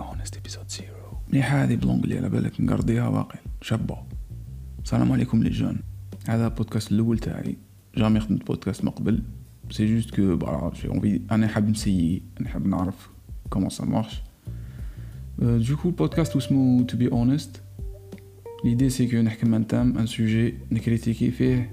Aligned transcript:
اونست 0.00 0.36
ابيزود 0.36 0.68
زيرو 0.68 1.18
مليحة 1.28 1.64
هذه 1.64 1.74
بلونجلي 1.74 2.18
على 2.18 2.28
بالك 2.28 2.60
نقرديها 2.60 3.10
باقي 3.10 3.38
شابة 3.62 3.98
السلام 4.84 5.12
عليكم 5.12 5.42
لي 5.42 5.50
جون 5.50 5.80
هذا 6.28 6.46
البودكاست 6.46 6.92
الاول 6.92 7.18
تاعي 7.18 7.56
جامي 7.96 8.20
خدمت 8.20 8.46
بودكاست 8.46 8.84
من 8.84 8.90
قبل 8.90 9.22
سي 9.70 9.94
جوست 9.94 10.10
كو 10.14 10.38
فوالا 10.38 10.72
جي 10.74 10.88
اونفي 10.88 11.20
انا 11.30 11.48
حاب 11.48 11.68
نسيي 11.68 12.22
انا 12.40 12.48
حاب 12.48 12.66
نعرف 12.66 13.10
كومون 13.50 13.70
سا 13.70 13.84
مارش 13.84 14.22
دوكو 15.38 15.88
البودكاست 15.88 16.36
اسمو 16.36 16.82
تو 16.82 16.96
بي 16.96 17.08
اونست 17.08 17.62
ليدي 18.64 18.90
سي 18.90 19.06
كو 19.06 19.16
نحكم 19.16 19.54
ان 19.54 19.66
تام 19.66 19.98
ان 19.98 20.06
سوجي 20.06 20.54
نكريتيكي 20.72 21.30
فيه 21.30 21.72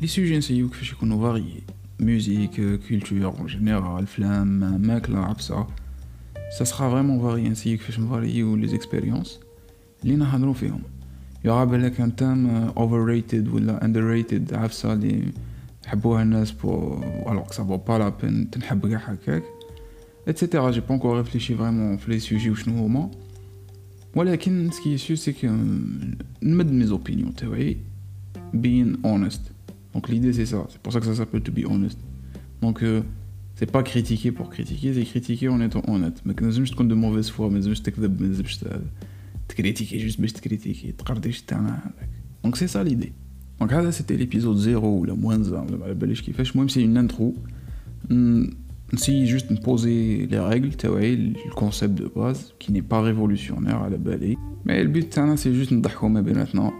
لي 0.00 0.06
سوجي 0.06 0.38
نسيو 0.38 0.68
كيفاش 0.68 0.92
يكونوا 0.92 1.22
فاريي 1.22 1.62
ميوزيك 2.00 2.80
كولتور 2.88 3.24
اون 3.24 3.46
جينيرال 3.46 4.06
فلام 4.06 4.46
ماكله 4.82 5.18
عبسه 5.18 5.66
ça 6.58 6.64
sera 6.64 6.88
vraiment 6.88 7.18
varié 7.18 7.48
ainsi 7.48 7.76
que 7.78 7.92
je 7.92 8.00
varie 8.00 8.42
ou 8.42 8.56
les 8.56 8.74
expériences 8.74 9.40
اللي 10.04 10.16
نهضروا 10.16 10.54
فيهم 10.54 10.82
يا 11.44 11.64
بالك 11.64 12.00
ان 12.00 12.16
تام 12.16 12.70
overrated 12.70 13.54
ولا 13.54 13.80
underrated 13.80 14.52
عفسه 14.54 14.92
اللي 14.92 15.22
يحبوها 15.86 16.22
الناس 16.22 16.52
بو 16.52 17.00
alors 17.26 17.50
que 17.50 17.54
ça 17.54 17.62
vaut 17.62 17.78
pas 17.78 17.98
la 17.98 18.10
peine 18.10 18.50
تنحب 18.52 18.88
كاع 18.88 18.98
هكاك 18.98 19.42
اتسيتيرا 20.28 20.70
جي 20.70 20.80
با 20.80 20.94
انكور 20.94 21.16
ريفليشي 21.18 21.56
فريمون 21.56 21.96
في 21.96 22.10
لي 22.10 22.18
سوجي 22.18 22.50
وشنو 22.50 22.84
هما 22.84 23.10
ولكن 24.14 24.70
سكي 24.70 24.98
سيو 24.98 25.16
سي 25.16 25.32
كو 25.32 25.46
نمد 26.42 26.72
مي 26.72 26.84
زوبينيون 26.84 27.34
تاعي 27.34 27.76
being 28.54 28.96
honest 29.06 29.40
donc 29.93 30.09
l'idée 30.09 30.33
c'est 30.33 30.45
ça, 30.45 30.65
c'est 30.69 30.79
pour 30.79 30.93
ça 30.93 30.99
que 30.99 31.05
ça 31.05 31.15
s'appelle 31.15 31.41
to 31.41 31.51
be 31.51 31.65
honest. 31.65 31.97
Donc 32.61 32.83
euh, 32.83 33.01
c'est 33.55 33.69
pas 33.69 33.83
critiquer 33.83 34.31
pour 34.31 34.49
critiquer, 34.49 34.93
c'est 34.93 35.03
critiquer 35.03 35.49
en 35.49 35.61
étant 35.61 35.83
honnête. 35.87 36.21
Mais 36.25 36.33
que 36.33 36.43
nous 36.43 36.51
juste 36.51 36.81
de 36.81 36.95
mauvaise 36.95 37.29
foi, 37.29 37.49
mais 37.49 37.61
juste 37.61 37.85
te 37.87 39.53
critiquer, 39.53 39.99
juste 39.99 40.19
mais 40.19 40.27
te 40.27 40.41
critiquer, 40.41 40.93
te 40.93 41.53
hein, 41.53 41.81
Donc 42.43 42.57
c'est 42.57 42.67
ça 42.67 42.83
l'idée. 42.83 43.13
Donc 43.59 43.71
là 43.71 43.91
c'était 43.91 44.17
l'épisode 44.17 44.57
0 44.57 44.99
ou 44.99 45.03
la 45.05 45.13
moins 45.13 45.39
1, 45.39 45.65
la 45.87 45.93
belle 45.93 46.13
qui 46.13 46.33
fait, 46.33 46.55
moi 46.55 46.65
c'est 46.67 46.81
une 46.81 46.97
intro. 46.97 47.35
Hmm, 48.09 48.45
si 48.97 49.27
juste 49.27 49.49
poser 49.61 50.27
les 50.29 50.39
règles, 50.39 50.75
tu 50.75 50.87
vois, 50.87 51.01
le 51.01 51.53
concept 51.55 51.95
de 51.95 52.11
base 52.13 52.53
qui 52.59 52.71
n'est 52.71 52.81
pas 52.81 53.01
révolutionnaire 53.01 53.81
à 53.83 53.89
la 53.89 53.97
balai. 53.97 54.37
Mais 54.65 54.83
le 54.83 54.89
but 54.89 55.17
hein, 55.17 55.37
c'est 55.37 55.53
juste 55.53 55.71
de 55.71 56.33
maintenant. 56.33 56.73